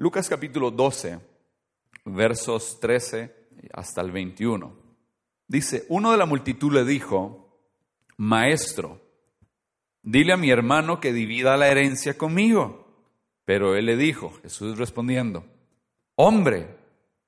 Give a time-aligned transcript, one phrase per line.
[0.00, 1.20] Lucas capítulo 12,
[2.06, 3.36] versos 13
[3.74, 4.72] hasta el 21.
[5.46, 7.60] Dice, uno de la multitud le dijo,
[8.16, 8.98] Maestro,
[10.02, 12.86] dile a mi hermano que divida la herencia conmigo.
[13.44, 15.44] Pero él le dijo, Jesús respondiendo,
[16.14, 16.78] Hombre,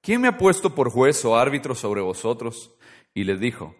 [0.00, 2.70] ¿quién me ha puesto por juez o árbitro sobre vosotros?
[3.12, 3.76] Y les dijo,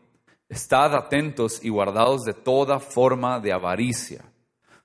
[0.50, 4.22] Estad atentos y guardados de toda forma de avaricia,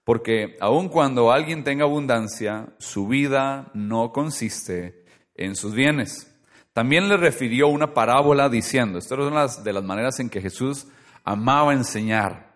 [0.07, 5.03] porque aun cuando alguien tenga abundancia, su vida no consiste
[5.35, 6.33] en sus bienes.
[6.71, 10.87] También le refirió una parábola diciendo, estas son las de las maneras en que Jesús
[11.25, 12.55] amaba enseñar.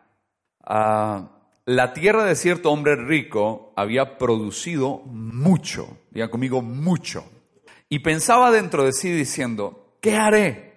[0.63, 7.25] Ah, la tierra de cierto hombre rico había producido mucho, diga conmigo mucho,
[7.89, 10.73] y pensaba dentro de sí diciendo, ¿qué haré?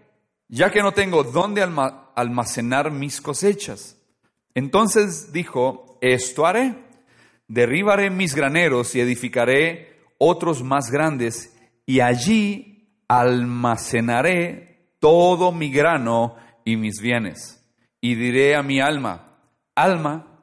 [0.48, 1.62] Ya que no tengo dónde
[2.16, 3.96] almacenar mis cosechas.
[4.56, 6.74] Entonces dijo, esto haré,
[7.48, 16.76] derribaré mis graneros y edificaré otros más grandes, y allí almacenaré todo mi grano y
[16.76, 17.60] mis bienes.
[18.00, 19.38] Y diré a mi alma,
[19.74, 20.40] alma,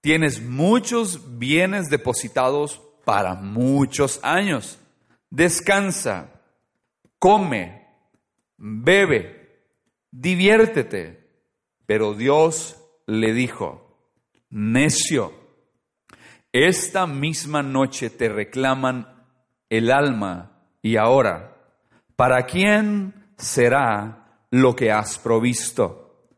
[0.00, 4.78] tienes muchos bienes depositados para muchos años.
[5.30, 6.40] Descansa,
[7.18, 7.86] come,
[8.56, 9.68] bebe,
[10.10, 11.24] diviértete.
[11.86, 13.83] Pero Dios le dijo,
[14.54, 15.32] necio,
[16.52, 19.26] esta misma noche te reclaman
[19.68, 21.56] el alma y ahora
[22.14, 26.28] ¿para quién será lo que has provisto?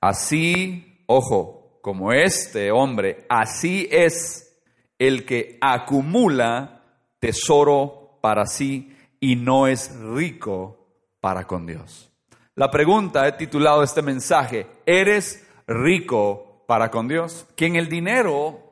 [0.00, 4.60] Así, ojo, como este hombre, así es
[4.98, 6.82] el que acumula
[7.20, 10.88] tesoro para sí y no es rico
[11.20, 12.10] para con Dios.
[12.56, 17.48] La pregunta he titulado este mensaje, ¿eres rico para con Dios?
[17.56, 18.62] Que en el dinero,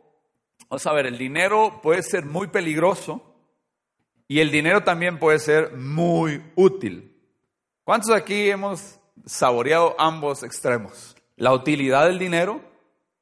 [0.68, 3.34] vamos a ver, el dinero puede ser muy peligroso
[4.28, 7.20] y el dinero también puede ser muy útil.
[7.82, 11.16] ¿Cuántos aquí hemos saboreado ambos extremos?
[11.34, 12.60] La utilidad del dinero,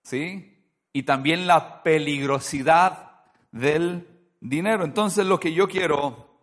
[0.02, 0.62] ¿sí?
[0.92, 3.22] Y también la peligrosidad
[3.52, 4.06] del
[4.42, 4.84] dinero.
[4.84, 6.36] Entonces lo que yo quiero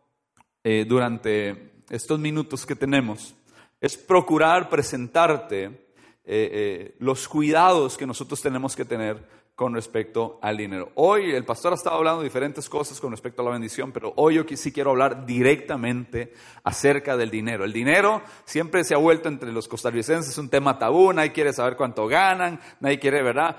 [0.64, 3.36] eh, durante estos minutos que tenemos
[3.80, 5.83] es procurar presentarte
[6.26, 10.92] eh, eh, los cuidados que nosotros tenemos que tener con respecto al dinero.
[10.96, 14.12] Hoy el pastor ha estado hablando de diferentes cosas con respecto a la bendición, pero
[14.16, 16.34] hoy yo sí quiero hablar directamente
[16.64, 17.64] acerca del dinero.
[17.64, 21.76] El dinero siempre se ha vuelto entre los costarricenses un tema tabú, nadie quiere saber
[21.76, 23.56] cuánto ganan, nadie quiere, ¿verdad?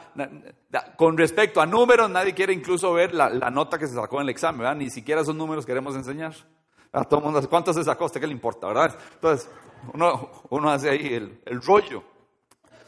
[0.96, 4.30] Con respecto a números, nadie quiere incluso ver la, nota que se sacó en el
[4.30, 4.76] examen, ¿verdad?
[4.76, 6.34] Ni siquiera esos números queremos enseñar.
[6.92, 8.06] A todo el mundo, ¿cuánto se sacó?
[8.06, 8.96] ¿A qué le importa, verdad?
[9.14, 9.48] Entonces,
[9.92, 12.13] uno, uno hace ahí el, el rollo.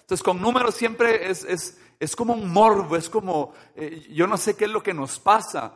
[0.07, 4.37] Entonces, con números siempre es, es es como un morbo, es como, eh, yo no
[4.37, 5.75] sé qué es lo que nos pasa.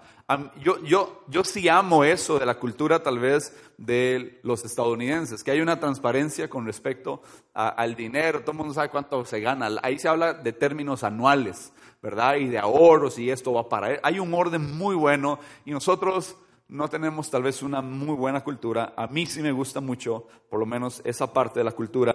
[0.63, 5.51] Yo, yo, yo sí amo eso de la cultura tal vez de los estadounidenses, que
[5.51, 7.21] hay una transparencia con respecto
[7.53, 9.69] al dinero, todo el mundo sabe cuánto se gana.
[9.83, 12.37] Ahí se habla de términos anuales, ¿verdad?
[12.37, 13.99] Y de ahorros y esto va para...
[14.05, 16.37] Hay un orden muy bueno y nosotros
[16.69, 18.95] no tenemos tal vez una muy buena cultura.
[18.97, 22.15] A mí sí me gusta mucho, por lo menos esa parte de la cultura.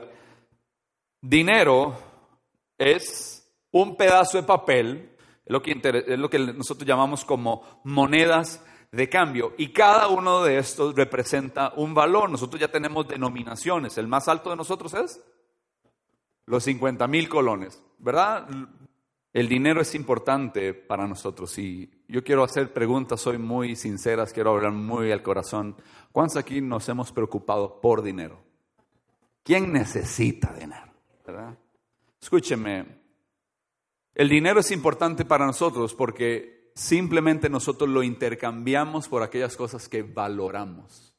[1.21, 1.95] Dinero
[2.77, 5.51] es un pedazo de papel, es
[6.19, 9.53] lo, que nosotros llamamos como monedas de cambio.
[9.57, 12.29] Y cada uno de estos representa un valor.
[12.29, 13.97] Nosotros ya tenemos denominaciones.
[13.97, 15.21] El más alto de nosotros es
[16.45, 18.47] los 50 mil colones, ¿verdad?
[19.33, 24.51] El dinero es importante para nosotros y yo quiero hacer preguntas hoy muy sinceras, quiero
[24.51, 25.75] hablar muy al corazón.
[26.11, 28.41] ¿Cuántos aquí nos hemos preocupado por dinero?
[29.43, 30.94] ¿Quién necesita dinero?
[32.21, 32.85] Escúcheme,
[34.13, 40.03] el dinero es importante para nosotros porque simplemente nosotros lo intercambiamos por aquellas cosas que
[40.03, 41.13] valoramos.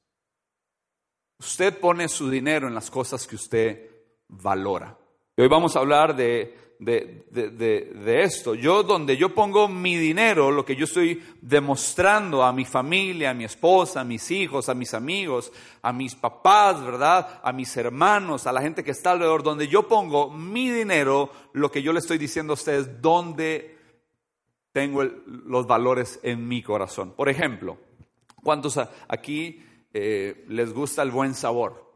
[1.38, 3.90] Usted pone su dinero en las cosas que usted
[4.28, 4.98] valora.
[5.36, 8.54] Y hoy vamos a hablar de de, esto.
[8.54, 13.34] Yo donde yo pongo mi dinero, lo que yo estoy demostrando a mi familia, a
[13.34, 15.52] mi esposa, a mis hijos, a mis amigos,
[15.82, 17.40] a mis papás, ¿verdad?
[17.42, 21.70] A mis hermanos, a la gente que está alrededor, donde yo pongo mi dinero, lo
[21.70, 23.76] que yo le estoy diciendo a ustedes, donde
[24.72, 27.12] tengo los valores en mi corazón.
[27.12, 27.78] Por ejemplo,
[28.42, 28.78] ¿cuántos
[29.08, 29.64] aquí
[29.94, 31.86] eh, les gusta el buen sabor?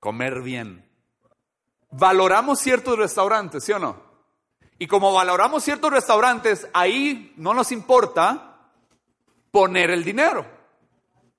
[0.00, 0.84] Comer bien
[1.96, 3.96] valoramos ciertos restaurantes, ¿sí o no?
[4.78, 8.58] Y como valoramos ciertos restaurantes, ahí no nos importa
[9.50, 10.44] poner el dinero.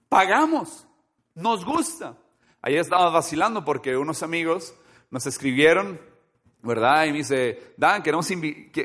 [0.07, 0.87] Pagamos,
[1.33, 2.15] nos gusta.
[2.61, 4.73] Ayer estábamos vacilando porque unos amigos
[5.11, 5.99] nos escribieron
[6.65, 7.05] ¿verdad?
[7.05, 8.27] Y me dice, Dan, queremos,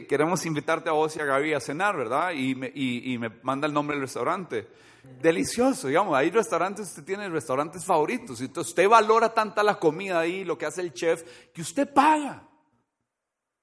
[0.06, 2.32] queremos invitarte a vos y a Gaby a cenar, ¿verdad?
[2.32, 4.68] Y, me manda el nombre del restaurante.
[5.02, 10.44] Delicioso, digamos, hay restaurantes, usted tiene restaurantes favoritos, entonces usted valora tanta la comida ahí,
[10.44, 12.42] lo que hace el chef, que usted paga.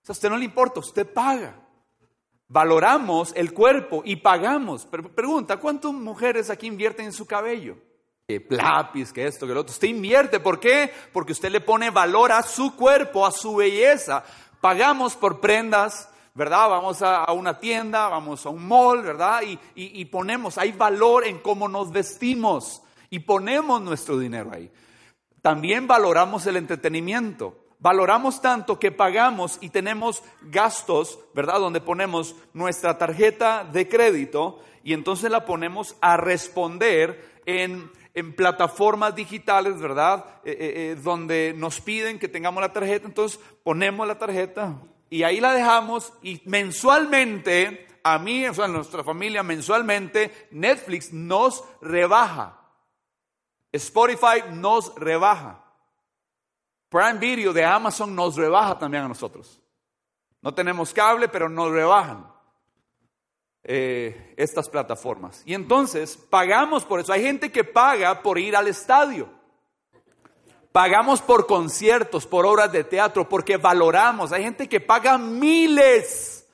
[0.02, 1.68] O sea, a usted no le importa, usted paga.
[2.50, 4.88] Valoramos el cuerpo y pagamos.
[4.90, 7.78] Pero pregunta, ¿cuántas mujeres aquí invierten en su cabello?
[8.26, 9.74] Que lápiz, que esto, que lo otro.
[9.74, 10.92] Usted invierte, ¿por qué?
[11.12, 14.24] Porque usted le pone valor a su cuerpo, a su belleza.
[14.62, 16.70] Pagamos por prendas, ¿verdad?
[16.70, 19.42] Vamos a, una tienda, vamos a un mall, ¿verdad?
[19.42, 24.72] Y, y ponemos, hay valor en cómo nos vestimos y ponemos nuestro dinero ahí.
[25.42, 27.64] También valoramos el entretenimiento.
[27.80, 31.60] Valoramos tanto que pagamos y tenemos gastos, ¿verdad?
[31.60, 37.92] Donde ponemos nuestra tarjeta de crédito y entonces la ponemos a responder en,
[38.36, 40.26] plataformas digitales, ¿verdad?
[40.44, 44.76] Eh, eh, eh, donde nos piden que tengamos la tarjeta, entonces ponemos la tarjeta
[45.10, 51.14] y ahí la dejamos y mensualmente, a mí, o sea, a nuestra familia, mensualmente, Netflix
[51.14, 52.60] nos rebaja.
[53.72, 55.64] Spotify nos rebaja.
[56.90, 59.62] Prime Video de Amazon nos rebaja también a nosotros.
[60.42, 62.26] No tenemos cable, pero nos rebajan
[63.64, 65.44] eh, estas plataformas.
[65.46, 67.12] Y entonces pagamos por eso.
[67.12, 69.37] Hay gente que paga por ir al estadio.
[70.78, 74.32] Pagamos por conciertos, por obras de teatro, porque valoramos.
[74.32, 76.48] Hay gente que paga miles.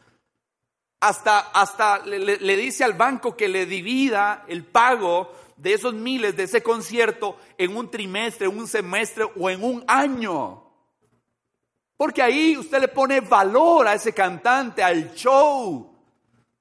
[1.02, 6.44] Hasta, hasta le dice al banco que le divida el pago de esos miles de
[6.44, 10.72] ese concierto en un trimestre, un semestre o en un año.
[11.98, 15.94] Porque ahí usted le pone valor a ese cantante, al show.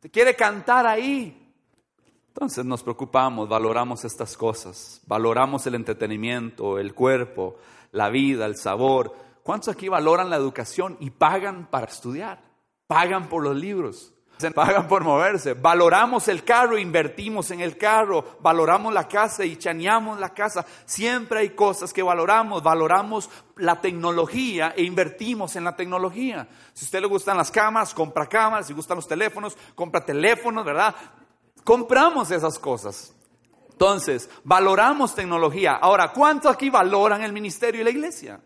[0.01, 1.42] Te quiere cantar ahí.
[2.35, 7.57] Entonces nos preocupamos, valoramos estas cosas, valoramos el entretenimiento, el cuerpo,
[7.91, 9.15] la vida, el sabor.
[9.43, 12.41] ¿Cuántos aquí valoran la educación y pagan para estudiar?
[12.87, 14.15] Pagan por los libros
[14.55, 15.55] pagan por moverse.
[15.55, 20.65] Valoramos el carro, invertimos en el carro, valoramos la casa y chaneamos la casa.
[20.85, 26.49] Siempre hay cosas que valoramos, valoramos la tecnología e invertimos en la tecnología.
[26.73, 30.65] Si a usted le gustan las cámaras, compra cámaras, si gustan los teléfonos, compra teléfonos,
[30.65, 30.95] ¿verdad?
[31.65, 33.15] Compramos esas cosas.
[33.71, 35.75] Entonces, valoramos tecnología.
[35.75, 38.41] Ahora, ¿cuánto aquí valoran el ministerio y la iglesia?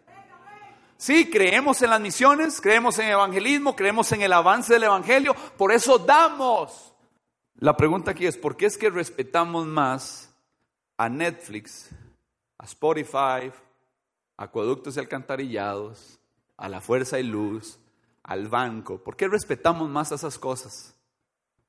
[0.97, 5.35] Sí, creemos en las misiones, creemos en el evangelismo, creemos en el avance del evangelio,
[5.59, 6.95] por eso damos.
[7.57, 10.35] La pregunta aquí es, ¿por qué es que respetamos más
[10.97, 11.91] a Netflix,
[12.59, 13.53] a Spotify,
[14.37, 16.19] a acueductos y alcantarillados,
[16.57, 17.79] a la fuerza y luz,
[18.23, 19.03] al banco?
[19.03, 20.95] ¿Por qué respetamos más a esas cosas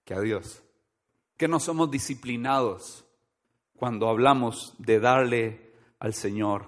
[0.06, 0.64] que a Dios?
[1.38, 3.06] ¿Que no somos disciplinados
[3.76, 6.66] cuando hablamos de darle al Señor?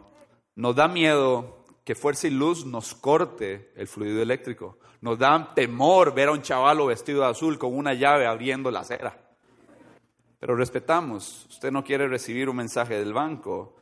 [0.56, 4.78] Nos da miedo que Fuerza y Luz nos corte el fluido eléctrico.
[5.02, 8.82] Nos da temor ver a un chavalo vestido de azul con una llave abriendo la
[8.82, 9.18] acera.
[10.40, 11.48] Pero respetamos.
[11.50, 13.76] Usted no quiere recibir un mensaje del banco,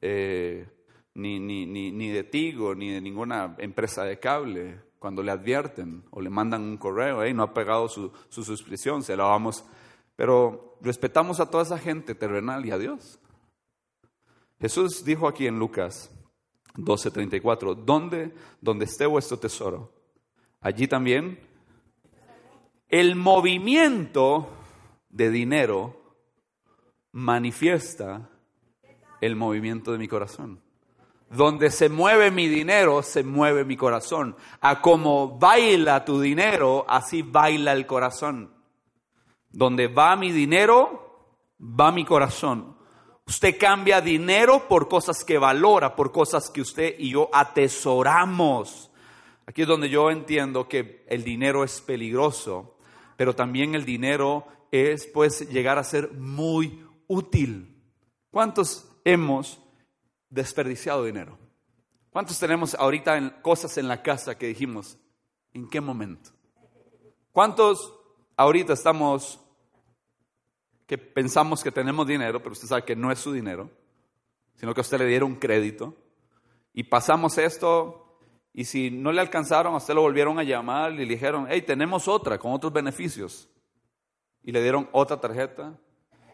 [0.00, 0.66] eh,
[1.14, 4.80] ni, ni, ni, de Tigo, ni de ninguna empresa de cable.
[4.98, 9.16] Cuando le advierten o le mandan un correo, no ha pagado su, su suscripción, se
[9.16, 9.64] la vamos.
[10.16, 13.18] Pero respetamos a toda esa gente terrenal y a Dios.
[14.60, 16.10] Jesús dijo aquí en Lucas
[16.76, 18.34] 12:34, ¿dónde?
[18.60, 19.92] Donde esté vuestro tesoro.
[20.60, 21.38] Allí también
[22.88, 24.48] el movimiento
[25.08, 25.96] de dinero
[27.12, 28.28] manifiesta
[29.20, 30.60] el movimiento de mi corazón.
[31.30, 34.36] Donde se mueve mi dinero, se mueve mi corazón.
[34.60, 38.51] A como baila tu dinero, así baila el corazón.
[39.52, 42.76] Donde va mi dinero, va mi corazón.
[43.26, 48.90] Usted cambia dinero por cosas que valora, por cosas que usted y yo atesoramos.
[49.46, 52.76] Aquí es donde yo entiendo que el dinero es peligroso,
[53.16, 57.82] pero también el dinero es pues llegar a ser muy útil.
[58.30, 59.60] ¿Cuántos hemos
[60.30, 61.38] desperdiciado dinero?
[62.10, 64.98] ¿Cuántos tenemos ahorita cosas en la casa que dijimos,
[65.52, 66.30] ¿en qué momento?
[67.32, 67.94] ¿Cuántos
[68.36, 69.40] ahorita estamos
[70.86, 73.70] que pensamos que tenemos dinero, pero usted sabe que no es su dinero,
[74.54, 75.94] sino que a usted le dieron crédito.
[76.74, 78.18] Y pasamos esto,
[78.52, 81.62] y si no le alcanzaron, a usted lo volvieron a llamar y le dijeron, hey,
[81.62, 83.48] tenemos otra con otros beneficios.
[84.42, 85.78] Y le dieron otra tarjeta.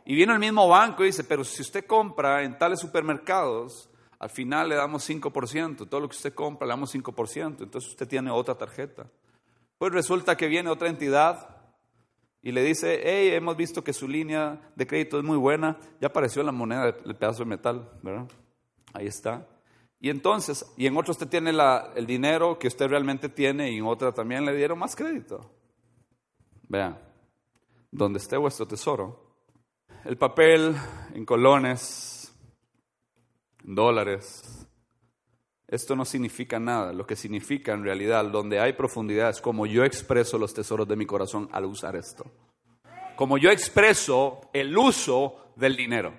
[0.05, 4.31] Y viene el mismo banco y dice, pero si usted compra en tales supermercados, al
[4.31, 8.31] final le damos 5%, todo lo que usted compra le damos 5%, entonces usted tiene
[8.31, 9.07] otra tarjeta.
[9.76, 11.58] Pues resulta que viene otra entidad
[12.42, 16.09] y le dice, hey, hemos visto que su línea de crédito es muy buena, ya
[16.09, 18.28] apareció la moneda, el pedazo de metal, ¿verdad?
[18.92, 19.47] Ahí está.
[20.00, 23.87] Y entonces, y en otro usted tiene el dinero que usted realmente tiene y en
[23.87, 25.50] otra también le dieron más crédito.
[26.68, 26.99] Vean,
[27.90, 29.35] donde esté vuestro tesoro,
[30.04, 30.76] el papel
[31.14, 32.33] en colones,
[33.64, 34.58] en dólares,
[35.69, 36.93] esto no significa nada.
[36.93, 40.97] Lo que significa en realidad, donde hay profundidad, es como yo expreso los tesoros de
[40.97, 42.25] mi corazón al usar esto.
[43.17, 46.15] Como yo expreso el uso del dinero.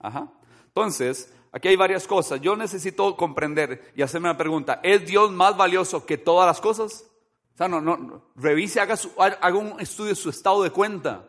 [0.00, 0.32] Ajá.
[0.66, 2.40] Entonces, Aquí hay varias cosas.
[2.40, 4.80] Yo necesito comprender y hacerme una pregunta.
[4.82, 7.08] ¿Es Dios más valioso que todas las cosas?
[7.56, 8.98] O no, revise, haga,
[9.40, 11.28] haga un estudio de su estado de cuenta.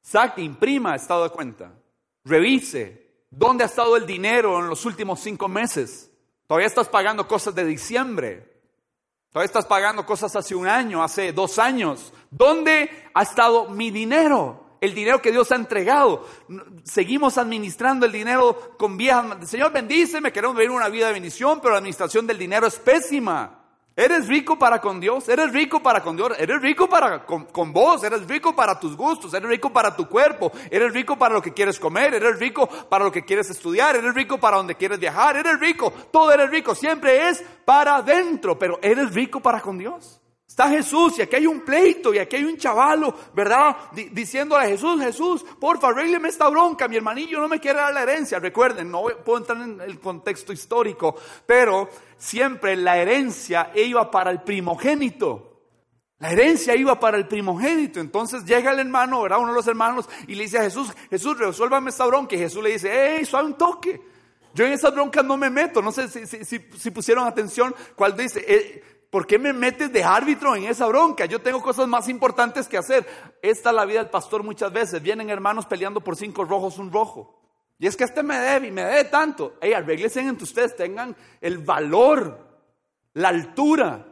[0.00, 1.74] Saque, imprima estado de cuenta.
[2.24, 6.10] Revise dónde ha estado el dinero en los últimos cinco meses.
[6.46, 8.52] Todavía estás pagando cosas de diciembre.
[9.30, 12.12] Todavía estás pagando cosas hace un año, hace dos años.
[12.30, 14.66] ¿Dónde ha estado mi dinero?
[14.80, 16.26] el dinero que Dios ha entregado.
[16.84, 19.48] Seguimos administrando el dinero con viejas.
[19.48, 23.65] Señor, bendíceme, queremos vivir una vida de bendición, pero la administración del dinero es pésima.
[23.98, 25.26] ¿Eres rico para con Dios?
[25.26, 26.32] ¿Eres rico para con Dios?
[26.38, 28.04] ¿Eres rico para con, con, vos?
[28.04, 29.32] ¿Eres rico para tus gustos?
[29.32, 30.52] ¿Eres rico para tu cuerpo?
[30.70, 32.12] ¿Eres rico para lo que quieres comer?
[32.12, 33.96] ¿Eres rico para lo que quieres estudiar?
[33.96, 35.38] ¿Eres rico para donde quieres viajar?
[35.38, 35.90] ¿Eres rico?
[36.12, 36.74] Todo eres rico.
[36.74, 40.20] Siempre es para adentro, pero ¿eres rico para con Dios?
[40.46, 43.76] Está Jesús y aquí hay un pleito y aquí hay un chavalo, ¿verdad?
[44.12, 48.04] diciéndole a Jesús, Jesús, porfa, arrégleme esta bronca, mi hermanillo no me quiere dar la
[48.04, 48.38] herencia.
[48.38, 54.42] Recuerden, no puedo entrar en el contexto histórico, pero siempre la herencia iba para el
[54.42, 55.52] primogénito.
[56.18, 58.00] La herencia iba para el primogénito.
[58.00, 59.38] Entonces llega el hermano, ¿verdad?
[59.38, 62.34] Uno de los hermanos y le dice a Jesús, Jesús, resuélvame esta bronca.
[62.34, 64.00] Y Jesús le dice, hey, suave un toque.
[64.54, 65.82] Yo en esas broncas no me meto.
[65.82, 68.42] No sé si, pusieron atención cuál dice.
[68.48, 71.26] Eh, ¿Por qué me metes de árbitro en esa bronca?
[71.26, 73.06] Yo tengo cosas más importantes que hacer.
[73.40, 75.02] Esta es la vida del pastor muchas veces.
[75.02, 77.40] Vienen hermanos peleando por cinco rojos, un rojo.
[77.78, 79.54] Y es que este me debe y me debe tanto.
[79.60, 82.38] Ey, arreglense entre ustedes, tengan el valor,
[83.14, 84.06] la altura.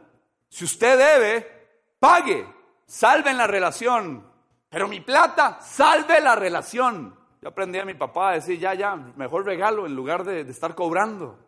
[0.49, 2.47] Si usted debe, pague,
[2.87, 4.31] salven la relación.
[4.69, 7.17] Pero mi plata, salve la relación.
[7.43, 10.75] Yo aprendí a mi papá a decir, ya, ya, mejor regalo en lugar de estar
[10.75, 11.39] cobrando.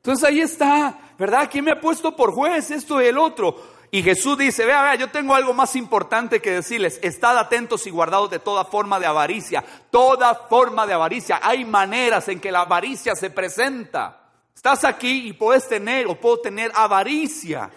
[0.00, 1.46] Entonces ahí está, ¿verdad?
[1.50, 3.54] ¿Quién me ha puesto por juez esto y el otro?
[3.90, 6.98] Y Jesús dice, vea, vea, yo tengo algo más importante que decirles.
[7.02, 9.62] Estad atentos y guardados de toda forma de avaricia.
[9.90, 11.40] Toda forma de avaricia.
[11.42, 14.30] Hay maneras en que la avaricia se presenta.
[14.54, 17.68] Estás aquí y puedes tener o puedo tener avaricia.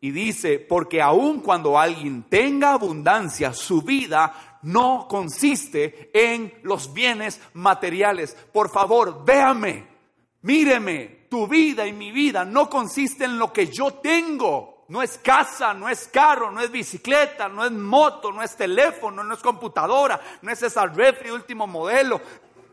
[0.00, 7.40] Y dice, porque aun cuando alguien tenga abundancia, su vida no consiste en los bienes
[7.52, 8.36] materiales.
[8.52, 9.86] Por favor, véame,
[10.40, 14.84] míreme, tu vida y mi vida no consiste en lo que yo tengo.
[14.88, 19.24] No es casa, no es carro, no es bicicleta, no es moto, no es teléfono,
[19.24, 22.20] no es computadora, no es esa refri último modelo.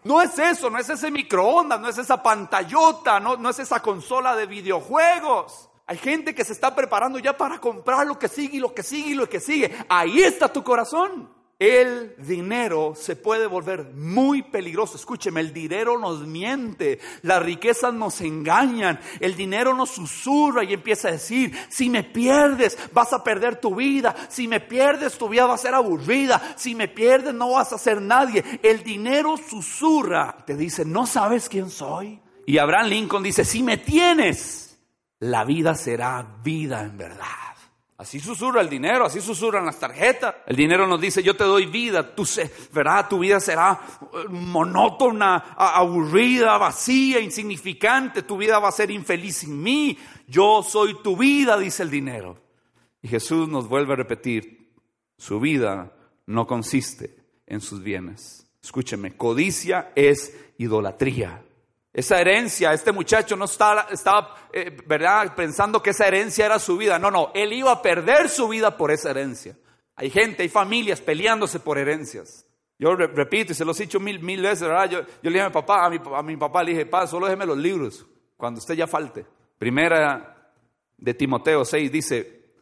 [0.04, 3.82] No es eso, no es ese microondas, no es esa pantallota, no, no es esa
[3.82, 5.70] consola de videojuegos.
[5.88, 8.84] Hay gente que se está preparando ya para comprar lo que sigue y lo que
[8.84, 9.74] sigue y lo que sigue.
[9.88, 14.96] Ahí está tu corazón el dinero se puede volver muy peligroso.
[14.96, 21.10] Escúcheme, el dinero nos miente, las riquezas nos engañan, el dinero nos susurra y empieza
[21.10, 25.46] a decir, si me pierdes vas a perder tu vida, si me pierdes tu vida
[25.48, 28.42] va a ser aburrida, si me pierdes no vas a ser nadie.
[28.64, 32.22] El dinero susurra, te dice, no sabes quién soy.
[32.46, 34.80] Y Abraham Lincoln dice, si me tienes,
[35.20, 37.49] la vida será vida en verdad.
[38.00, 40.34] Así susurra el dinero, así susurran las tarjetas.
[40.48, 42.50] El dinero nos dice, yo te doy vida, tú se,
[43.10, 49.62] tu vida será eh, monótona, aburrida, vacía, insignificante, tu vida va a ser infeliz sin
[49.62, 49.98] mí.
[50.30, 52.42] Yo soy tu vida, dice el dinero.
[53.02, 54.72] Y Jesús nos vuelve a repetir,
[55.18, 55.92] su vida
[56.26, 58.50] no consiste en sus bienes.
[58.64, 61.44] Escúcheme, codicia es idolatría.
[62.00, 65.36] Esa herencia, este muchacho no estaba, estaba eh, ¿verdad?
[65.36, 66.98] pensando que esa herencia era su vida.
[66.98, 69.58] No, no, él iba a perder su vida por esa herencia.
[69.98, 72.46] Hay gente, hay familias peleándose por herencias.
[72.78, 74.90] Yo repito y se los he dicho mil, mil veces, ¿verdad?
[74.90, 77.26] Yo, le dije a mi papá, a mi, a mi papá le dije, papá, solo
[77.26, 79.26] déjeme los libros cuando usted ya falte.
[79.58, 80.54] Primera
[80.98, 82.54] de Timoteo 6 dice,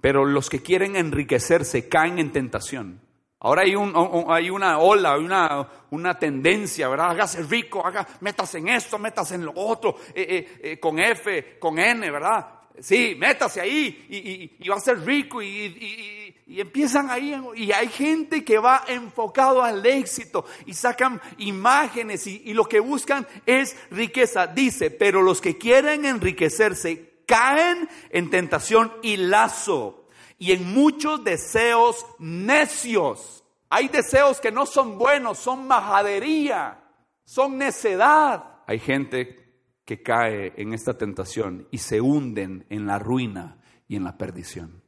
[0.00, 3.05] pero los que quieren enriquecerse caen en tentación
[3.40, 3.92] Ahora hay, un,
[4.28, 7.10] hay una ola, una, una tendencia, ¿verdad?
[7.10, 11.58] Hágase rico, haga, métase en esto, métase en lo otro, eh, eh, eh, con F,
[11.58, 12.48] con N, ¿verdad?
[12.80, 18.44] Sí, métase ahí y, y va a ser rico y, empiezan ahí y hay gente
[18.44, 24.46] que va enfocado al éxito y sacan imágenes y lo que buscan es riqueza.
[24.46, 30.05] Dice, pero los que quieren enriquecerse caen en tentación y lazo
[30.38, 33.44] y en muchos deseos necios.
[33.68, 36.82] Hay deseos que no son buenos, son majadería,
[37.24, 38.62] son necedad.
[38.66, 39.46] Hay gente
[39.84, 44.82] que cae en esta tentación y se hunden en la ruina y en la perdición.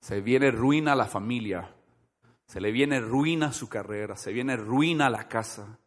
[0.00, 1.74] Se viene ruina a la familia,
[2.46, 5.78] se le viene ruina a su carrera, se viene ruina a la casa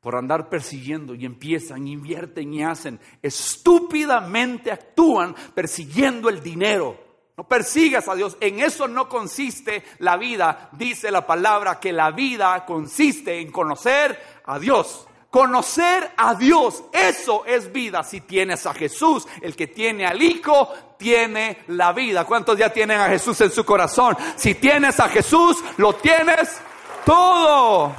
[0.00, 7.11] por andar persiguiendo y empiezan, invierten y hacen, estúpidamente actúan persiguiendo el dinero.
[7.42, 10.68] No persigas a Dios, en eso no consiste la vida.
[10.70, 15.08] Dice la palabra que la vida consiste en conocer a Dios.
[15.28, 18.04] Conocer a Dios, eso es vida.
[18.04, 22.24] Si tienes a Jesús, el que tiene al Hijo, tiene la vida.
[22.24, 24.16] ¿Cuántos ya tienen a Jesús en su corazón?
[24.36, 26.60] Si tienes a Jesús, lo tienes
[27.04, 27.92] todo.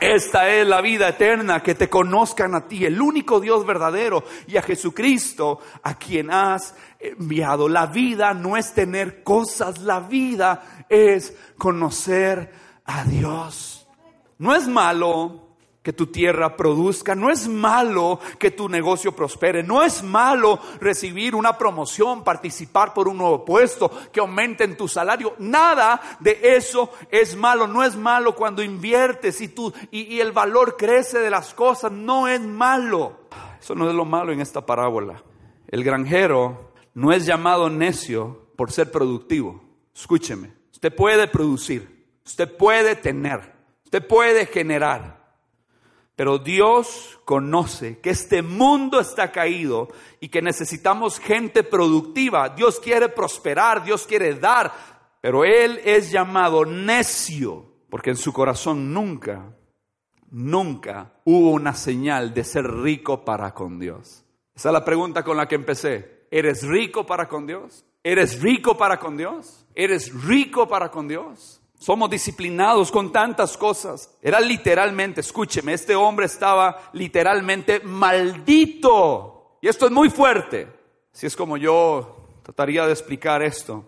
[0.00, 4.56] Esta es la vida eterna, que te conozcan a ti, el único Dios verdadero, y
[4.56, 7.68] a Jesucristo, a quien has enviado.
[7.68, 12.52] La vida no es tener cosas, la vida es conocer
[12.84, 13.86] a Dios.
[14.38, 15.48] No es malo
[15.82, 21.34] que tu tierra produzca, no es malo que tu negocio prospere, no es malo recibir
[21.34, 27.34] una promoción, participar por un nuevo puesto, que aumenten tu salario, nada de eso es
[27.34, 31.54] malo, no es malo cuando inviertes y, tú, y, y el valor crece de las
[31.54, 33.20] cosas, no es malo.
[33.58, 35.22] Eso no es lo malo en esta parábola.
[35.68, 39.62] El granjero no es llamado necio por ser productivo.
[39.94, 43.52] Escúcheme, usted puede producir, usted puede tener,
[43.84, 45.20] usted puede generar.
[46.16, 49.88] Pero Dios conoce que este mundo está caído
[50.20, 52.50] y que necesitamos gente productiva.
[52.50, 54.72] Dios quiere prosperar, Dios quiere dar,
[55.22, 59.52] pero Él es llamado necio porque en su corazón nunca,
[60.30, 64.24] nunca hubo una señal de ser rico para con Dios.
[64.54, 66.19] Esa es la pregunta con la que empecé.
[66.30, 67.84] ¿Eres rico para con Dios?
[68.02, 69.66] ¿Eres rico para con Dios?
[69.74, 71.60] ¿Eres rico para con Dios?
[71.78, 74.16] Somos disciplinados con tantas cosas.
[74.22, 79.56] Era literalmente, escúcheme, este hombre estaba literalmente maldito.
[79.60, 80.68] Y esto es muy fuerte.
[81.10, 83.84] Si es como yo trataría de explicar esto,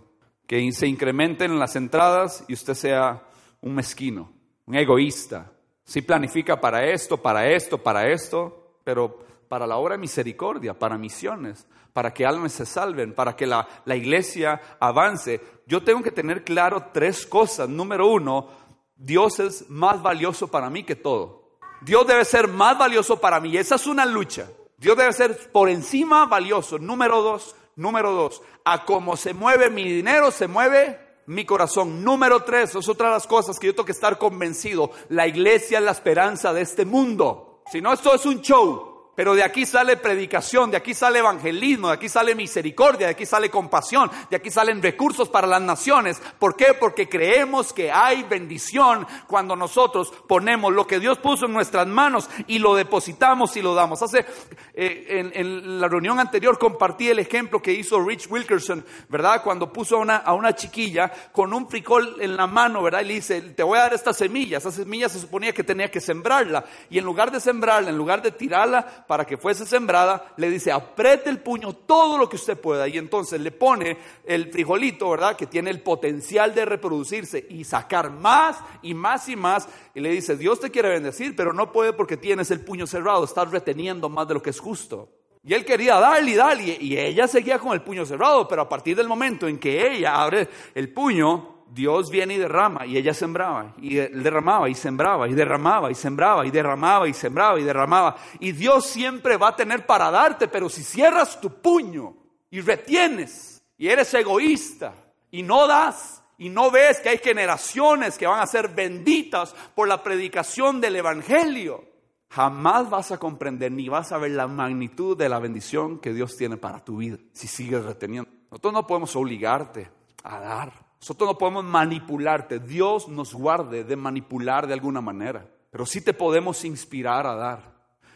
[0.47, 3.23] que se incrementen las entradas y usted sea
[3.61, 4.33] un mezquino,
[4.67, 5.53] un egoísta.
[5.85, 9.19] Si planifica para esto, para esto, para esto, pero
[9.49, 13.69] para la obra de misericordia, para misiones, para que almas se salven, para que la,
[13.85, 15.41] la iglesia avance.
[15.67, 17.69] Yo tengo que tener claro tres cosas.
[17.69, 18.49] Número uno,
[18.97, 21.59] Dios es más valioso para mí que todo.
[21.81, 23.57] Dios debe ser más valioso para mí.
[23.57, 24.49] Esa es una lucha.
[24.78, 26.78] Dios debe ser por encima valioso.
[26.78, 32.05] Número dos, número dos, a cómo se mueve mi dinero, se mueve mi corazón.
[32.05, 34.91] Número tres, es otra de las cosas que yo tengo que estar convencido.
[35.09, 37.63] La iglesia es la esperanza de este mundo.
[37.71, 38.92] Si no, esto es un show.
[39.15, 43.27] Pero de aquí sale predicación, de aquí sale evangelismo, de aquí sale misericordia, de aquí
[43.27, 46.21] sale compasión, de aquí salen recursos para las naciones.
[46.39, 46.75] ¿Por qué?
[46.79, 52.31] Porque creemos que hay bendición cuando nosotros ponemos lo que Dios puso en nuestras manos
[52.47, 54.01] y lo depositamos y lo damos.
[54.01, 54.25] Hace
[54.73, 59.43] eh, en, la reunión anterior compartí el ejemplo que hizo Rich Wilkerson, ¿verdad?
[59.43, 63.03] Cuando puso a una, a una chiquilla con un frijol en la mano, ¿verdad?
[63.03, 64.63] Y le dice, te voy a dar estas semillas.
[64.63, 66.65] Esas semillas se suponía que tenía que sembrarla.
[66.89, 70.73] Y en lugar de sembrarla, en lugar de tirarla, para que fuese sembrada, le dice,
[70.73, 72.88] apriete el puño todo lo que usted pueda.
[72.88, 75.36] Y entonces le pone el frijolito, ¿verdad?
[75.36, 79.69] Que tiene el potencial de reproducirse y sacar más y más y más.
[79.95, 83.25] Y le dice, Dios te quiere bendecir, pero no puede porque tienes el puño cerrado,
[83.25, 85.08] estás reteniendo más de lo que es justo.
[85.45, 88.69] Y él quería darle y darle, y ella seguía con el puño cerrado, pero a
[88.69, 93.15] partir del momento en que ella abre el puño, Dios viene y derrama y ella
[93.15, 98.17] sembraba y derramaba y sembraba y derramaba y sembraba y derramaba y sembraba y derramaba.
[98.41, 102.15] Y Dios siempre va a tener para darte, pero si cierras tu puño
[102.50, 104.93] y retienes y eres egoísta
[105.30, 109.89] y no das y no ves que hay generaciones que van a ser benditas por
[109.89, 111.85] la predicación del Evangelio,
[112.28, 116.37] jamás vas a comprender ni vas a ver la magnitud de la bendición que Dios
[116.37, 118.30] tiene para tu vida si sigues reteniendo.
[118.50, 119.91] Nosotros no podemos obligarte
[120.23, 120.81] a dar.
[121.02, 122.60] Nosotros no podemos manipularte.
[122.60, 125.45] Dios nos guarde de manipular de alguna manera.
[125.69, 127.75] Pero sí te podemos inspirar a dar.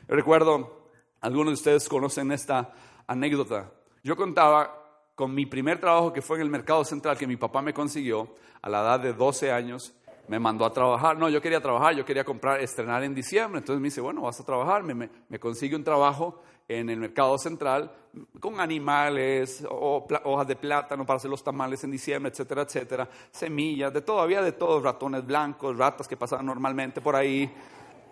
[0.08, 2.72] Yo recuerdo, algunos de ustedes conocen esta
[3.08, 3.72] anécdota.
[4.04, 7.60] Yo contaba con mi primer trabajo que fue en el mercado central que mi papá
[7.60, 9.92] me consiguió a la edad de 12 años.
[10.28, 11.18] Me mandó a trabajar.
[11.18, 13.58] No, yo quería trabajar, yo quería comprar, estrenar en diciembre.
[13.58, 14.84] Entonces me dice, bueno, vas a trabajar.
[14.84, 17.92] Me, me consigue un trabajo en el mercado central
[18.40, 23.92] con animales, o, hojas de plátano para hacer los tamales en diciembre, etcétera, etcétera, semillas,
[23.92, 27.52] de todo, había de todos, ratones blancos, ratas que pasaban normalmente por ahí,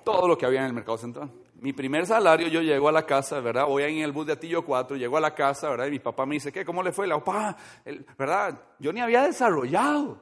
[0.04, 1.30] todo lo que había en el mercado central.
[1.60, 3.66] Mi primer salario, yo llego a la casa, ¿verdad?
[3.66, 5.86] Voy en el bus de Atillo 4, llego a la casa, ¿verdad?
[5.86, 6.64] Y mi papá me dice, ¿qué?
[6.64, 7.06] ¿Cómo le fue?
[7.06, 7.22] La
[8.18, 8.60] ¿verdad?
[8.78, 10.20] Yo ni había desarrollado.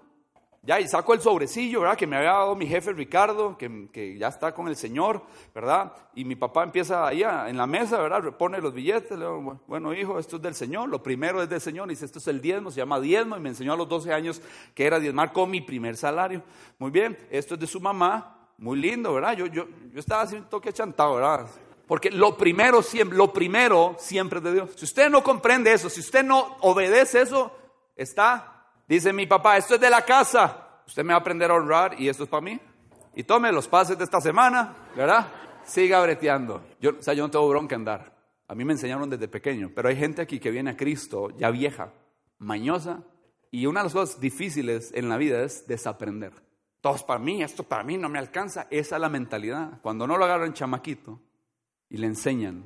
[0.64, 1.96] Ya, y saco el sobrecillo, ¿verdad?
[1.96, 5.20] Que me había dado mi jefe Ricardo, que, que ya está con el Señor,
[5.52, 5.92] ¿verdad?
[6.14, 8.22] Y mi papá empieza ahí en la mesa, ¿verdad?
[8.36, 11.60] Pone los billetes, le digo, bueno, hijo, esto es del Señor, lo primero es del
[11.60, 13.88] Señor, y dice, esto es el diezmo, se llama diezmo, y me enseñó a los
[13.88, 14.40] 12 años
[14.72, 16.44] que era diezmar con mi primer salario.
[16.78, 19.36] Muy bien, esto es de su mamá, muy lindo, ¿verdad?
[19.36, 21.48] Yo, yo, yo estaba así un toque chantado, ¿verdad?
[21.88, 24.70] Porque lo primero siempre, lo primero siempre es de Dios.
[24.76, 27.50] Si usted no comprende eso, si usted no obedece eso,
[27.96, 28.51] está
[28.88, 30.82] Dice mi papá, esto es de la casa.
[30.86, 32.60] Usted me va a aprender a honrar y esto es para mí.
[33.14, 35.28] Y tome los pases de esta semana, ¿verdad?
[35.64, 36.62] Siga breteando.
[36.80, 38.16] Yo, o sea, yo no tengo bronca en dar.
[38.48, 39.70] A mí me enseñaron desde pequeño.
[39.74, 41.92] Pero hay gente aquí que viene a Cristo ya vieja,
[42.38, 43.02] mañosa.
[43.50, 46.32] Y una de las cosas difíciles en la vida es desaprender.
[46.80, 48.66] Todo es para mí, esto para mí no me alcanza.
[48.70, 49.80] Esa es la mentalidad.
[49.82, 51.20] Cuando no lo agarran chamaquito
[51.88, 52.64] y le enseñan.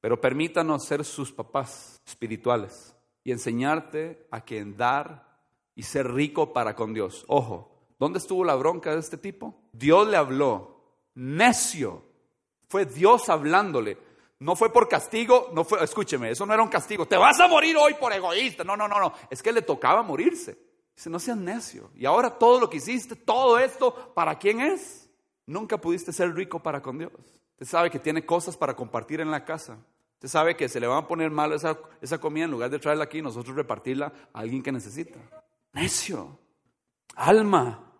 [0.00, 5.33] Pero permítanos ser sus papás espirituales y enseñarte a que dar
[5.74, 7.24] y ser rico para con Dios.
[7.28, 9.62] Ojo, ¿dónde estuvo la bronca de este tipo?
[9.72, 10.82] Dios le habló,
[11.14, 12.04] necio.
[12.68, 13.98] Fue Dios hablándole.
[14.40, 17.06] No fue por castigo, no fue, escúcheme, eso no era un castigo.
[17.06, 18.64] Te vas a morir hoy por egoísta.
[18.64, 19.14] No, no, no, no.
[19.30, 20.58] Es que le tocaba morirse.
[20.94, 21.90] Dice, no seas necio.
[21.94, 25.08] Y ahora todo lo que hiciste, todo esto, ¿para quién es?
[25.46, 27.12] Nunca pudiste ser rico para con Dios.
[27.52, 29.78] Usted sabe que tiene cosas para compartir en la casa.
[30.14, 32.78] Usted sabe que se le va a poner mal esa, esa comida en lugar de
[32.78, 35.18] traerla aquí, nosotros repartirla a alguien que necesita.
[35.74, 36.38] Necio,
[37.16, 37.92] alma,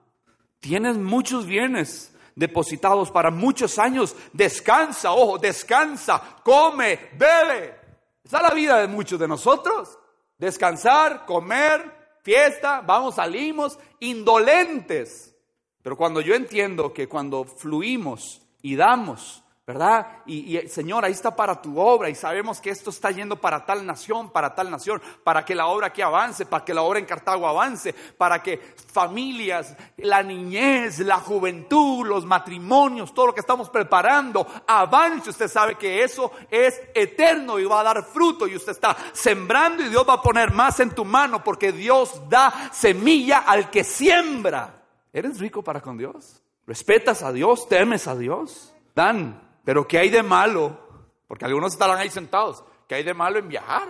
[0.61, 4.17] tienes muchos bienes depositados para muchos años.
[4.33, 7.79] Descansa, ojo, descansa, come, bebe.
[8.25, 9.99] Esa es la vida de muchos de nosotros.
[10.39, 15.37] Descansar, comer, fiesta, vamos, salimos, indolentes.
[15.83, 20.18] Pero cuando yo entiendo que cuando fluimos y damos, ¿verdad?
[20.27, 23.87] Y, Señor, ahí está para tu obra y sabemos que esto está yendo para tal
[23.87, 27.07] nación, para tal nación, para que la obra aquí avance, para que la obra en
[27.07, 33.70] Cartago avance, para que familias, la niñez, la juventud, los matrimonios, todo lo que estamos
[33.70, 35.31] preparando avance.
[35.31, 39.83] Usted sabe que eso es eterno y va a dar fruto y usted está sembrando
[39.83, 43.83] y Dios va a poner más en tu mano porque Dios da semilla al que
[43.83, 44.83] siembra.
[45.11, 46.42] ¿Eres rico para con Dios?
[46.66, 47.66] ¿Respetas a Dios?
[47.66, 48.74] ¿Temes a Dios?
[48.94, 50.79] Dan pero ¿qué hay de malo?
[51.27, 52.62] Porque algunos estarán ahí sentados.
[52.87, 53.88] ¿Qué hay de malo en viajar?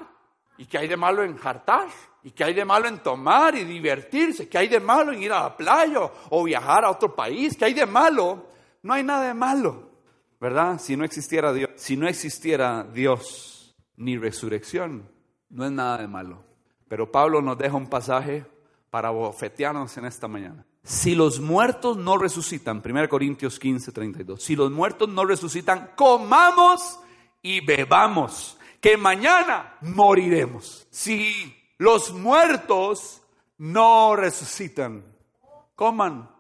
[0.57, 1.89] ¿Y qué hay de malo en jartar?
[2.23, 4.49] ¿Y qué hay de malo en tomar y divertirse?
[4.49, 7.57] ¿Qué hay de malo en ir a la playa o viajar a otro país?
[7.57, 8.47] ¿Qué hay de malo?
[8.83, 9.91] No hay nada de malo,
[10.41, 10.79] ¿verdad?
[10.79, 15.11] Si no existiera Dios, si no existiera Dios ni resurrección,
[15.51, 16.45] no es nada de malo.
[16.89, 18.47] Pero Pablo nos deja un pasaje
[18.91, 20.65] para bofetearnos en esta mañana.
[20.87, 27.01] Si los muertos no resucitan, 1 Corintios 15, 32, si los muertos no resucitan, comamos
[27.41, 30.87] y bebamos, que mañana moriremos.
[30.91, 33.23] Si los muertos
[33.57, 35.03] no resucitan,
[35.75, 36.31] coman,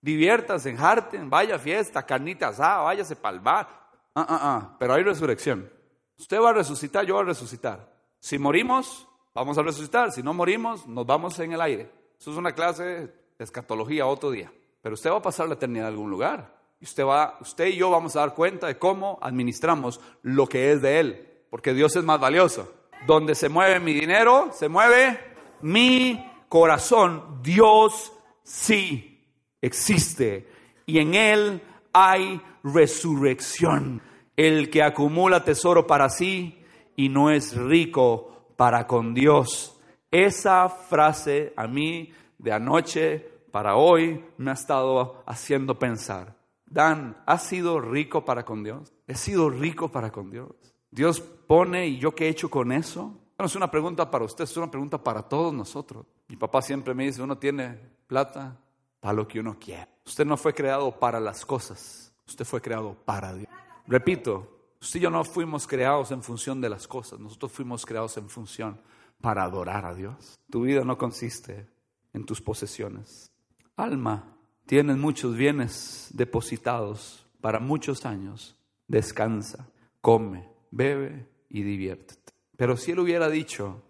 [0.00, 3.68] diviértanse, harten, vaya fiesta, carnitas, ah, váyase para el bar.
[4.16, 5.70] Ah, ah, ah, pero hay resurrección.
[6.18, 7.94] Usted va a resucitar, yo voy a resucitar.
[8.18, 10.10] Si morimos, vamos a resucitar.
[10.10, 11.92] Si no morimos, nos vamos en el aire.
[12.18, 14.52] Eso es una clase escatología otro día.
[14.82, 16.54] Pero usted va a pasar la eternidad en algún lugar.
[16.80, 20.72] Y usted, va, usted y yo vamos a dar cuenta de cómo administramos lo que
[20.72, 21.28] es de Él.
[21.50, 22.72] Porque Dios es más valioso.
[23.06, 25.18] Donde se mueve mi dinero, se mueve
[25.62, 27.40] mi corazón.
[27.42, 29.24] Dios sí
[29.62, 30.48] existe.
[30.86, 34.02] Y en Él hay resurrección.
[34.36, 36.62] El que acumula tesoro para sí
[36.96, 39.80] y no es rico para con Dios.
[40.10, 42.12] Esa frase a mí
[42.44, 46.36] de anoche para hoy me ha estado haciendo pensar.
[46.66, 48.92] Dan, ¿has sido rico para con Dios?
[49.06, 50.50] ¿He sido rico para con Dios?
[50.90, 53.18] Dios pone y yo qué he hecho con eso.
[53.38, 56.04] No es una pregunta para usted, es una pregunta para todos nosotros.
[56.28, 58.60] Mi papá siempre me dice, uno tiene plata
[59.00, 59.88] para lo que uno quiere.
[60.04, 63.48] Usted no fue creado para las cosas, usted fue creado para Dios.
[63.86, 68.18] Repito, usted y yo no fuimos creados en función de las cosas, nosotros fuimos creados
[68.18, 68.78] en función
[69.22, 70.38] para adorar a Dios.
[70.50, 71.73] Tu vida no consiste
[72.14, 73.30] en tus posesiones.
[73.76, 78.56] Alma, tienes muchos bienes depositados para muchos años.
[78.88, 79.68] Descansa,
[80.00, 82.32] come, bebe y diviértete.
[82.56, 83.82] Pero si él hubiera dicho,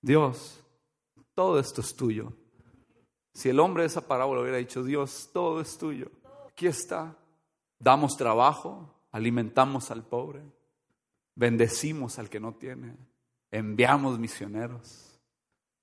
[0.00, 0.64] Dios,
[1.34, 2.32] todo esto es tuyo.
[3.34, 6.10] Si el hombre de esa parábola hubiera dicho, Dios, todo es tuyo.
[6.48, 7.18] Aquí está.
[7.80, 10.40] Damos trabajo, alimentamos al pobre,
[11.34, 12.96] bendecimos al que no tiene,
[13.50, 15.13] enviamos misioneros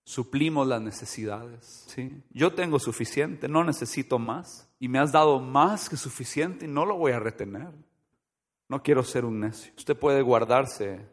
[0.03, 1.85] suplimos las necesidades.
[1.87, 2.23] ¿sí?
[2.31, 4.69] Yo tengo suficiente, no necesito más.
[4.79, 7.71] Y me has dado más que suficiente y no lo voy a retener.
[8.67, 9.73] No quiero ser un necio.
[9.77, 11.05] Usted puede guardarse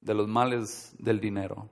[0.00, 1.68] de los males del dinero.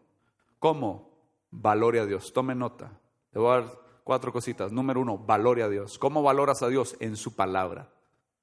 [0.58, 1.10] ¿Cómo?
[1.50, 2.32] Valore a Dios.
[2.32, 3.00] Tome nota.
[3.32, 4.72] Le voy a dar cuatro cositas.
[4.72, 5.98] Número uno, valore a Dios.
[5.98, 6.96] ¿Cómo valoras a Dios?
[7.00, 7.92] En su palabra.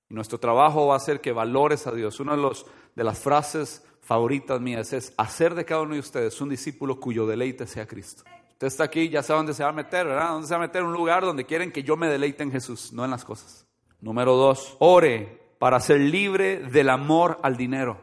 [0.10, 2.20] nuestro trabajo va a ser que valores a Dios.
[2.20, 6.40] Una de, los, de las frases favoritas mías es hacer de cada uno de ustedes
[6.40, 8.24] un discípulo cuyo deleite sea Cristo.
[8.54, 10.30] Usted está aquí, ya sabe dónde se va a meter, ¿verdad?
[10.30, 10.82] ¿Dónde se va a meter?
[10.82, 13.68] Un lugar donde quieren que yo me deleite en Jesús, no en las cosas.
[14.00, 18.00] Número dos, ore para ser libre del amor al dinero.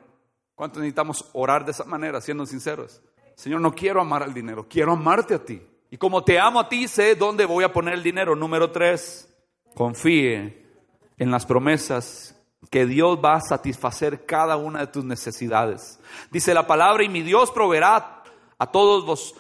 [0.54, 3.00] ¿Cuánto necesitamos orar de esa manera, siendo sinceros?
[3.34, 5.62] Señor, no quiero amar al dinero, quiero amarte a ti.
[5.90, 8.36] Y como te amo a ti, sé dónde voy a poner el dinero.
[8.36, 9.34] Número tres,
[9.74, 10.66] confíe
[11.16, 12.38] en las promesas
[12.70, 16.00] que Dios va a satisfacer cada una de tus necesidades.
[16.30, 18.22] Dice la palabra, y mi Dios proveerá
[18.58, 19.34] a todos vos,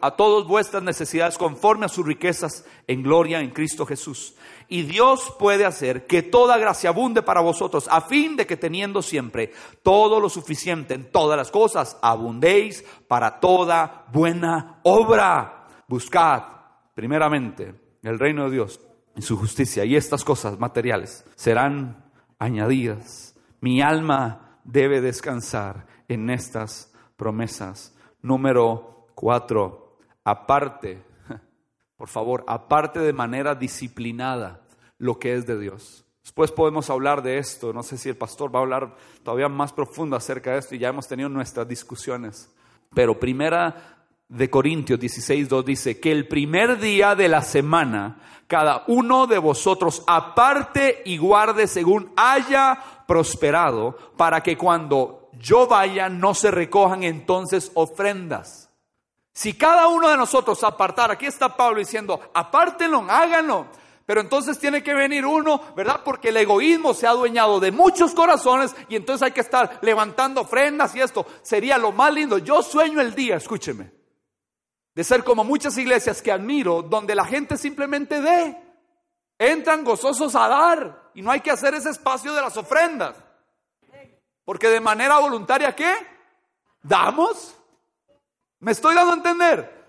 [0.00, 4.34] a todas vuestras necesidades conforme a sus riquezas en gloria en Cristo Jesús.
[4.68, 9.02] Y Dios puede hacer que toda gracia abunde para vosotros, a fin de que teniendo
[9.02, 15.66] siempre todo lo suficiente en todas las cosas, abundéis para toda buena obra.
[15.88, 16.42] Buscad
[16.94, 18.80] primeramente el reino de Dios
[19.16, 22.09] y su justicia, y estas cosas materiales serán
[22.40, 23.36] añadidas.
[23.60, 27.94] Mi alma debe descansar en estas promesas.
[28.22, 31.04] Número cuatro, aparte
[31.96, 34.62] por favor, aparte de manera disciplinada
[34.98, 36.04] lo que es de Dios.
[36.22, 39.72] Después podemos hablar de esto, no sé si el pastor va a hablar todavía más
[39.72, 42.54] profundo acerca de esto y ya hemos tenido nuestras discusiones.
[42.94, 43.99] Pero primera
[44.30, 50.02] de Corintios 16.2 dice que el primer día de la semana cada uno de vosotros
[50.06, 57.72] aparte y guarde según haya prosperado para que cuando yo vaya no se recojan entonces
[57.74, 58.70] ofrendas.
[59.32, 63.66] Si cada uno de nosotros apartar, aquí está Pablo diciendo, apártenlo, háganlo.
[64.06, 66.00] Pero entonces tiene que venir uno, ¿verdad?
[66.04, 70.40] Porque el egoísmo se ha adueñado de muchos corazones y entonces hay que estar levantando
[70.40, 72.38] ofrendas y esto sería lo más lindo.
[72.38, 73.99] Yo sueño el día, escúcheme,
[74.94, 78.56] de ser como muchas iglesias que admiro, donde la gente simplemente dé.
[79.38, 83.16] Entran gozosos a dar y no hay que hacer ese espacio de las ofrendas.
[84.44, 85.94] Porque de manera voluntaria, ¿qué?
[86.82, 87.56] Damos.
[88.58, 89.80] ¿Me estoy dando a entender?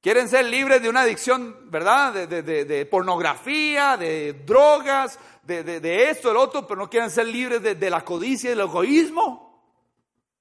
[0.00, 2.28] Quieren ser libres de una adicción, ¿verdad?
[2.28, 8.04] De, pornografía, de drogas, de, esto, del otro, pero no quieren ser libres de, la
[8.04, 9.47] codicia y del egoísmo.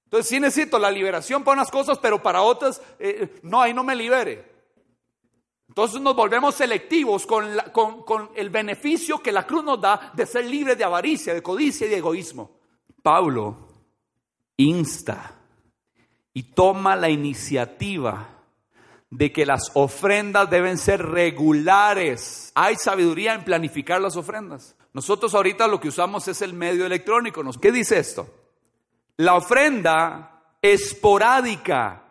[0.08, 3.84] Entonces sí necesito la liberación para unas cosas, pero para otras, eh, no, ahí no
[3.84, 4.56] me libere.
[5.68, 10.46] Entonces nos volvemos selectivos con, con el beneficio que la cruz nos da de ser
[10.46, 12.58] libres de avaricia, de codicia y de egoísmo.
[13.04, 13.58] Pablo
[14.56, 15.36] insta
[16.34, 18.30] y toma la iniciativa
[19.10, 22.54] de que las ofrendas deben ser regulares.
[22.56, 24.78] Hay sabiduría en planificar las ofrendas.
[24.94, 27.44] Nosotros ahorita lo que usamos es el medio electrónico.
[27.62, 28.47] ¿Qué dice esto?
[29.18, 32.04] La ofrenda esporádica,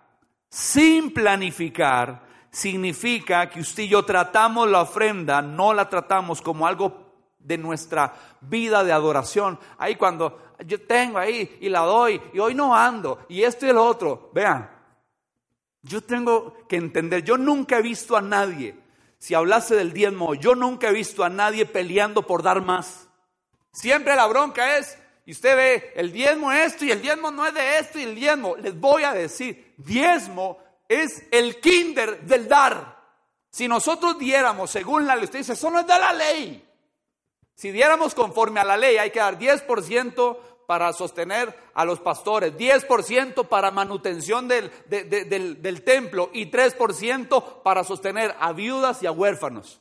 [0.48, 7.06] sin planificar, significa que usted y yo tratamos la ofrenda, no la tratamos como algo
[7.38, 9.58] de nuestra vida de adoración.
[9.78, 13.68] Ahí cuando yo tengo ahí y la doy y hoy no ando y esto y
[13.68, 14.30] el otro.
[14.34, 14.68] Vean,
[15.82, 18.74] yo tengo que entender, yo nunca he visto a nadie,
[19.18, 23.08] si hablase del diezmo, yo nunca he visto a nadie peleando por dar más.
[23.70, 27.44] Siempre la bronca es, y usted ve, el diezmo es esto y el diezmo no
[27.44, 30.58] es de esto y el diezmo, les voy a decir, diezmo
[30.88, 32.96] es el kinder del dar.
[33.50, 36.64] Si nosotros diéramos según la ley, usted dice, eso no es de la ley.
[37.56, 42.52] Si diéramos conforme a la ley, hay que dar 10% para sostener a los pastores,
[42.54, 49.80] 10% para manutención del, del, templo y 3% para sostener a viudas y a huérfanos.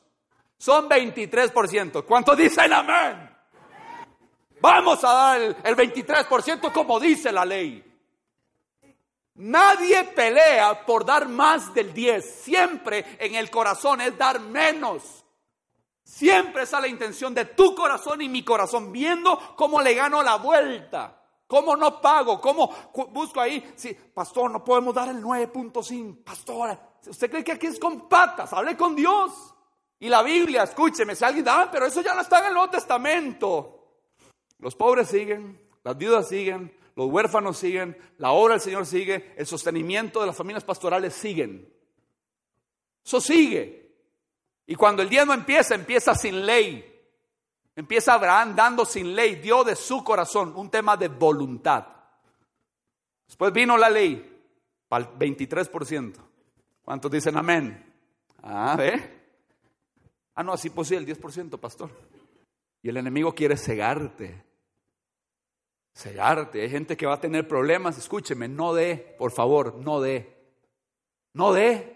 [0.58, 2.04] Son 23%.
[2.04, 3.35] ¿Cuántos dicen amén?
[4.66, 7.84] Vamos a dar el, el 23% como dice la ley.
[9.36, 12.42] Nadie pelea por dar más del 10.
[12.42, 15.24] Siempre en el corazón es dar menos.
[16.04, 20.24] Siempre esa es la intención de tu corazón y mi corazón, viendo cómo le gano
[20.24, 22.74] la vuelta, cómo no pago, cómo
[23.12, 23.72] busco ahí.
[23.76, 26.24] Sí, pastor, no podemos dar el 9.5.
[26.24, 26.76] Pastor,
[27.06, 28.52] ¿usted cree que aquí es con patas?
[28.52, 29.32] Hable con Dios.
[30.00, 32.54] Y la Biblia, escúcheme, si alguien da, ah, pero eso ya no está en el
[32.56, 33.85] Nuevo Testamento.
[34.60, 39.46] Los pobres siguen, las viudas siguen, los huérfanos siguen, la obra del Señor sigue, el
[39.46, 41.72] sostenimiento de las familias pastorales siguen.
[43.04, 43.86] Eso sigue.
[44.66, 46.92] Y cuando el diezmo empieza, empieza sin ley.
[47.76, 51.86] Empieza Abraham dando sin ley, dio de su corazón un tema de voluntad.
[53.28, 54.44] Después vino la ley
[54.88, 56.16] para el 23%.
[56.84, 57.94] ¿Cuántos dicen amén?
[58.42, 59.16] Ah, ¿ve?
[60.36, 61.90] Ah, no, así pues sí, el 10%, pastor.
[62.82, 64.45] Y el enemigo quiere cegarte.
[65.96, 66.62] Cegarte.
[66.62, 67.98] Hay gente que va a tener problemas.
[67.98, 70.36] Escúcheme, no dé, por favor, no dé.
[71.34, 71.96] No dé.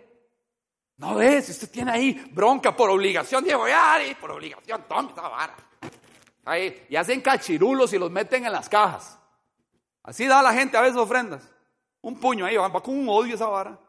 [0.97, 5.21] No ve, si usted tiene ahí bronca por obligación, Diego, ya, por obligación, toma esa
[5.29, 5.55] vara.
[6.43, 9.17] Ahí, y hacen cachirulos y los meten en las cajas.
[10.03, 11.41] Así da la gente a veces ofrendas.
[12.01, 13.79] Un puño ahí, va con un odio esa vara.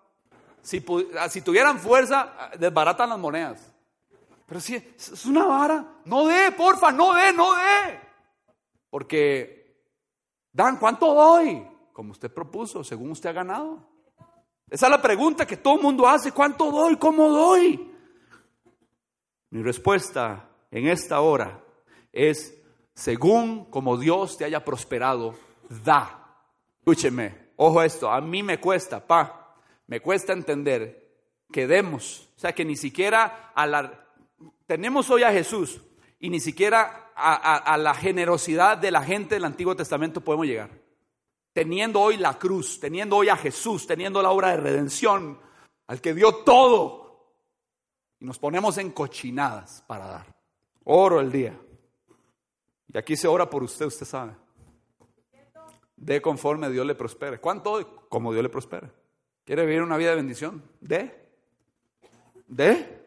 [0.62, 0.84] Si,
[1.18, 3.72] ah, si tuvieran fuerza, ah, desbaratan las monedas.
[4.46, 8.00] Pero si es una vara, no dé, porfa, no dé, no dé.
[8.88, 9.59] Porque,
[10.52, 11.66] Dan, ¿cuánto doy?
[11.92, 13.86] Como usted propuso, según usted ha ganado.
[14.68, 16.32] Esa es la pregunta que todo el mundo hace.
[16.32, 16.96] ¿Cuánto doy?
[16.96, 17.92] ¿Cómo doy?
[19.50, 21.60] Mi respuesta en esta hora
[22.12, 22.56] es,
[22.94, 25.34] según como Dios te haya prosperado,
[25.84, 26.16] da.
[26.78, 31.10] Escúcheme, ojo esto, a mí me cuesta, pa, me cuesta entender
[31.50, 33.52] que demos, o sea, que ni siquiera.
[34.66, 35.80] Tenemos hoy a Jesús
[36.20, 40.70] y ni siquiera a, la generosidad de la gente del Antiguo Testamento podemos llegar
[41.52, 45.38] teniendo hoy la cruz, teniendo hoy a Jesús, teniendo la obra de redención,
[45.86, 47.34] al que dio todo,
[48.20, 50.36] y nos ponemos en cochinadas para dar.
[50.84, 51.58] Oro el día.
[52.92, 54.34] Y aquí se ora por usted, usted sabe.
[55.96, 57.40] De conforme Dios le prospere.
[57.40, 58.06] ¿Cuánto?
[58.08, 58.90] Como Dios le prospere.
[59.44, 60.62] ¿Quiere vivir una vida de bendición?
[60.80, 61.28] De.
[62.46, 62.99] De.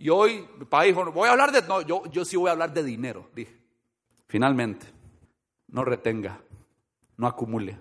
[0.00, 1.62] Y hoy, país, voy a hablar de.
[1.62, 3.56] No, yo, yo sí voy a hablar de dinero, dije.
[4.26, 4.86] Finalmente,
[5.68, 6.40] no retenga
[7.20, 7.78] no acumule.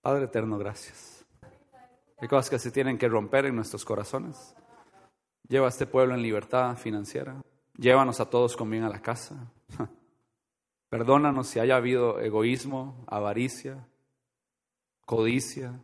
[0.00, 1.26] Padre eterno, gracias.
[2.16, 4.54] Hay cosas que se tienen que romper en nuestros corazones.
[5.46, 7.42] Lleva a este pueblo en libertad financiera.
[7.76, 9.52] Llévanos a todos con bien a la casa.
[10.88, 13.86] Perdónanos si haya habido egoísmo, avaricia,
[15.04, 15.78] codicia,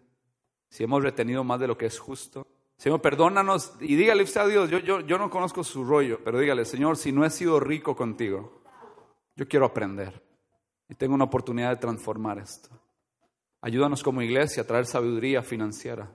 [0.71, 2.47] si hemos retenido más de lo que es justo.
[2.77, 6.39] Señor, perdónanos y dígale usted a Dios, yo, yo, yo no conozco su rollo, pero
[6.39, 8.63] dígale, Señor, si no he sido rico contigo,
[9.35, 10.23] yo quiero aprender.
[10.89, 12.69] Y tengo una oportunidad de transformar esto.
[13.61, 16.15] Ayúdanos como iglesia a traer sabiduría financiera.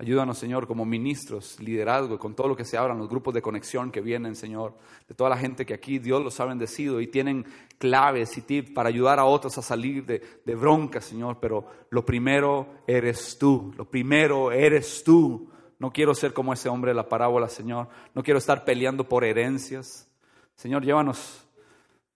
[0.00, 3.90] Ayúdanos, Señor, como ministros, liderazgo, con todo lo que se abran, los grupos de conexión
[3.90, 4.74] que vienen, Señor,
[5.08, 7.44] de toda la gente que aquí Dios los ha bendecido y tienen
[7.78, 11.38] claves y tips para ayudar a otros a salir de, de bronca, Señor.
[11.40, 15.50] Pero lo primero eres tú, lo primero eres tú.
[15.80, 17.88] No quiero ser como ese hombre de la parábola, Señor.
[18.14, 20.08] No quiero estar peleando por herencias.
[20.54, 21.44] Señor, llévanos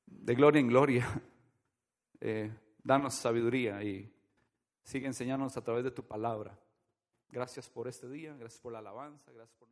[0.07, 1.23] de gloria en gloria
[2.21, 2.53] eh,
[2.85, 4.09] danos sabiduría y
[4.85, 6.57] sigue enseñándonos a través de tu palabra.
[7.33, 9.69] Gracias por este día, gracias por la alabanza, gracias por...